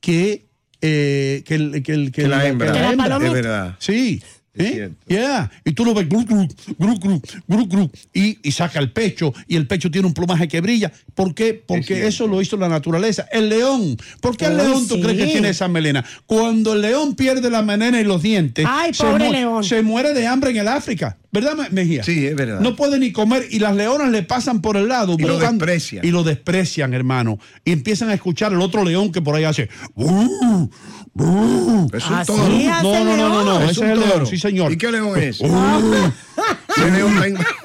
que, 0.00 0.44
eh, 0.82 1.42
que, 1.44 1.54
el, 1.56 1.82
que, 1.82 1.92
el- 1.92 2.12
que 2.12 2.22
Que 2.22 2.28
la 2.28 2.42
el- 2.44 2.52
hembra. 2.52 2.68
que 2.72 2.78
la 2.78 2.92
la 2.94 3.16
hembra. 3.16 3.16
Es 3.26 3.32
verdad. 3.32 3.76
Sí. 3.80 4.22
¿eh? 4.58 4.90
Yeah. 5.06 5.50
Y 5.66 5.72
tú 5.72 5.84
lo 5.84 5.92
ves 5.92 6.08
gru, 6.08 6.24
gru, 6.24 6.48
gru, 6.78 6.98
gru, 6.98 7.20
gru, 7.46 7.66
gru, 7.66 7.90
y, 8.14 8.38
y 8.42 8.52
saca 8.52 8.78
el 8.78 8.90
pecho 8.90 9.34
y 9.46 9.56
el 9.56 9.66
pecho 9.66 9.90
tiene 9.90 10.06
un 10.06 10.14
plumaje 10.14 10.48
que 10.48 10.62
brilla. 10.62 10.90
¿Por 11.14 11.34
qué? 11.34 11.52
Porque 11.52 12.06
eso 12.06 12.26
lo 12.26 12.40
hizo 12.40 12.56
la 12.56 12.66
naturaleza. 12.68 13.26
El 13.32 13.50
león. 13.50 13.98
¿Por 14.22 14.34
qué 14.38 14.46
el 14.46 14.56
león 14.56 14.88
tú 14.88 14.94
sí. 14.94 15.02
crees 15.02 15.18
que 15.18 15.26
tiene 15.26 15.50
esa 15.50 15.68
melena? 15.68 16.04
Cuando 16.24 16.72
el 16.72 16.80
león 16.80 17.14
pierde 17.16 17.50
la 17.50 17.60
melena 17.60 18.00
y 18.00 18.04
los 18.04 18.22
dientes, 18.22 18.64
Ay, 18.66 18.94
se, 18.94 19.04
pobre 19.04 19.26
mu- 19.26 19.32
león. 19.32 19.62
se 19.64 19.82
muere 19.82 20.14
de 20.14 20.26
hambre 20.26 20.50
en 20.52 20.56
el 20.56 20.68
África. 20.68 21.18
¿Verdad, 21.40 21.56
Me- 21.56 21.70
Mejía? 21.70 22.02
Sí, 22.02 22.26
es 22.26 22.34
verdad. 22.34 22.60
No 22.60 22.74
puede 22.76 22.98
ni 22.98 23.12
comer 23.12 23.46
y 23.50 23.58
las 23.58 23.74
leonas 23.76 24.10
le 24.10 24.22
pasan 24.22 24.60
por 24.62 24.76
el 24.76 24.88
lado. 24.88 25.16
Y 25.18 25.22
lo 25.22 25.38
desprecian. 25.38 26.04
Y 26.04 26.10
lo 26.10 26.22
desprecian, 26.24 26.94
hermano. 26.94 27.38
Y 27.64 27.72
empiezan 27.72 28.08
a 28.10 28.14
escuchar 28.14 28.52
el 28.52 28.60
otro 28.60 28.84
león 28.84 29.12
que 29.12 29.20
por 29.22 29.34
ahí 29.36 29.44
hace. 29.44 29.68
"Uh, 29.94 30.68
uh". 31.14 31.88
Es 31.92 32.06
un 32.06 32.14
¿Así 32.14 32.26
toro. 32.26 32.48
No, 32.48 33.04
no, 33.04 33.16
no, 33.16 33.28
no, 33.28 33.44
no. 33.44 33.60
Es 33.64 33.72
Ese 33.72 33.80
un 33.80 33.86
es 33.86 33.92
el 33.92 33.98
toro. 34.00 34.14
león, 34.16 34.26
sí, 34.26 34.38
señor. 34.38 34.72
¿Y 34.72 34.78
qué 34.78 34.90
león 34.92 35.18
es? 35.20 35.40
Uh. 35.40 35.46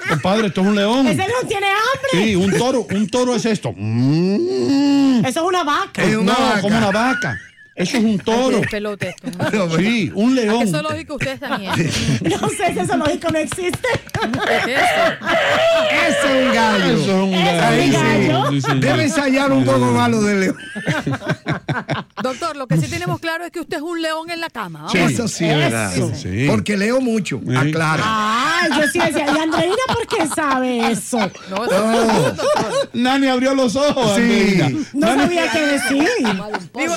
Compadre, 0.10 0.48
esto 0.48 0.62
es 0.62 0.68
un 0.68 0.76
león. 0.76 1.08
Ese 1.08 1.18
león 1.28 1.48
tiene 1.48 1.68
hambre. 1.68 2.10
Sí, 2.12 2.36
un 2.36 2.52
toro, 2.58 2.88
un 2.92 3.08
toro 3.10 3.36
es 3.36 3.46
esto. 3.46 3.74
Mm. 3.76 5.26
Eso 5.26 5.40
es 5.42 5.46
una 5.48 5.64
vaca. 5.64 6.04
Es 6.04 6.16
una 6.16 6.34
no, 6.34 6.40
vaca. 6.40 6.62
como 6.62 6.78
una 6.78 6.92
vaca. 6.92 7.40
Eso 7.82 7.98
es 7.98 8.04
un 8.04 8.20
toro. 8.20 8.62
Qué 8.62 8.68
pelote. 8.68 9.16
No, 9.54 9.70
Sí, 9.78 10.12
un 10.16 10.34
¿A 10.34 10.42
qué 10.42 10.48
león. 10.48 10.68
zoológico 10.70 11.16
ustedes 11.16 11.40
también? 11.40 11.72
No 12.42 12.50
sé 12.50 12.74
si 12.74 12.80
eso 12.80 12.98
lógico 12.98 13.30
no 13.32 13.38
existe. 13.40 13.88
¿Qué 14.66 14.74
es 14.74 14.80
eso? 14.82 15.28
Ese 16.08 16.40
es 16.40 16.48
un 16.48 16.54
gallo. 16.54 16.86
Eso 16.86 17.02
es 17.02 17.10
un 17.10 17.34
Eso 17.34 17.50
es 17.52 17.92
gallo. 17.94 18.40
un 18.40 18.44
gallo. 18.50 18.62
Sí. 18.62 18.80
Debe 18.80 19.04
ensayar 19.04 19.52
un 19.52 19.66
poco 19.66 19.80
malo 19.92 20.22
del 20.22 20.40
león. 20.42 20.58
Doctor, 22.24 22.56
lo 22.56 22.68
que 22.68 22.78
sí 22.78 22.88
tenemos 22.88 23.20
claro 23.20 23.46
es 23.46 23.52
que 23.52 23.60
usted 23.62 23.78
es 23.78 23.84
un 23.84 24.02
león 24.02 24.30
en 24.30 24.40
la 24.42 24.50
cama. 24.50 24.82
Vamos. 24.84 24.96
Eso 24.96 25.28
sí 25.28 25.46
es 25.46 25.58
verdad. 25.58 25.94
Eso. 25.96 26.12
Sí. 26.16 26.46
Porque 26.48 26.78
leo 26.78 27.02
mucho. 27.02 27.42
Aclara. 27.58 28.04
Ah, 28.06 28.68
yo 28.78 28.88
sí 28.88 29.00
decía, 29.00 29.26
¿y 29.36 29.40
Andreina 29.40 29.76
por 29.88 30.08
qué 30.08 30.28
sabe 30.28 30.92
eso? 30.92 31.18
No, 31.50 31.66
eso- 31.66 32.22
doctor. 32.36 32.90
Nani 32.94 33.28
abrió 33.28 33.56
los 33.56 33.76
ojos. 33.76 34.16
Sí. 34.16 34.22
Andreina. 34.62 34.70
No 34.94 35.08
Nani- 35.08 35.22
sabía 35.24 35.52
qué 35.52 35.66
decir. 35.66 36.08
Digo, 36.76 36.96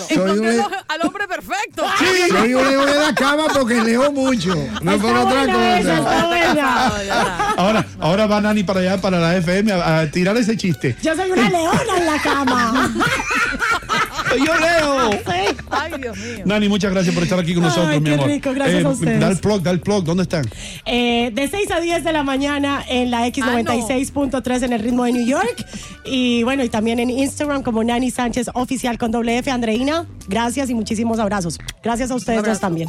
al 0.88 1.00
hombre 1.06 1.26
perfecto. 1.28 1.84
Soy 2.30 2.54
un 2.54 2.68
león 2.68 2.86
de 2.86 2.94
la 2.94 3.14
cama 3.14 3.44
porque 3.52 3.82
leo 3.82 4.10
mucho. 4.12 4.54
No 4.82 4.92
es 4.92 5.00
por 5.00 5.10
Está 5.10 5.22
otra 5.24 5.42
buena 5.44 5.78
esa, 5.78 5.98
cosa. 5.98 6.14
está 6.14 6.26
buena. 6.26 6.92
Está. 7.02 7.48
Ahora, 7.56 7.86
ahora 8.00 8.26
va 8.26 8.40
Nani 8.40 8.62
para 8.64 8.80
allá, 8.80 9.00
para 9.00 9.18
la 9.18 9.36
FM, 9.36 9.72
a, 9.72 9.98
a 10.00 10.10
tirar 10.10 10.36
ese 10.36 10.56
chiste. 10.56 10.96
Yo 11.02 11.14
soy 11.16 11.30
una 11.30 11.48
leona 11.48 11.96
en 11.96 12.06
la 12.06 12.18
cama. 12.22 12.94
Yo 14.36 14.54
leo. 14.58 15.10
Sí. 15.12 15.53
Ay, 15.76 15.92
Dios 16.00 16.16
mío. 16.16 16.42
Nani, 16.44 16.68
muchas 16.68 16.92
gracias 16.92 17.14
por 17.14 17.22
estar 17.24 17.38
aquí 17.38 17.54
con 17.54 17.64
Ay, 17.64 17.68
nosotros, 17.70 18.00
mi 18.00 18.08
qué 18.08 18.14
amor. 18.14 18.26
rico, 18.28 18.52
gracias 18.54 18.84
a 18.84 18.88
ustedes. 18.88 19.20
Da 19.20 19.28
el 19.28 19.38
plug, 19.38 19.62
da 19.62 19.70
el 19.70 19.80
plug. 19.80 20.04
¿Dónde 20.04 20.22
están? 20.24 20.44
Eh, 20.86 21.30
de 21.32 21.48
6 21.48 21.70
a 21.70 21.80
10 21.80 22.04
de 22.04 22.12
la 22.12 22.22
mañana 22.22 22.84
en 22.88 23.10
la 23.10 23.26
X96.3 23.28 24.62
en 24.62 24.72
el 24.72 24.80
ritmo 24.80 25.04
de 25.04 25.12
New 25.12 25.26
York. 25.26 25.66
Y 26.04 26.42
bueno, 26.42 26.64
y 26.64 26.68
también 26.68 26.98
en 27.00 27.10
Instagram 27.10 27.62
como 27.62 27.82
Nani 27.82 28.10
Sánchez 28.10 28.48
Oficial 28.54 28.98
con 28.98 29.10
doble 29.10 29.38
F. 29.38 29.50
Andreina, 29.50 30.06
gracias 30.28 30.70
y 30.70 30.74
muchísimos 30.74 31.18
abrazos. 31.18 31.58
Gracias 31.82 32.10
a 32.10 32.14
ustedes 32.14 32.42
dos 32.44 32.60
también. 32.60 32.88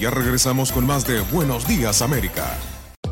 Ya 0.00 0.10
regresamos 0.10 0.72
con 0.72 0.86
más 0.86 1.06
de 1.06 1.20
Buenos 1.32 1.66
Días 1.66 2.02
América. 2.02 2.44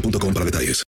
boostmobile.com 0.00 0.32
para 0.32 0.44
detalles. 0.44 0.87